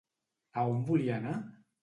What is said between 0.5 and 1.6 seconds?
A on volia anar?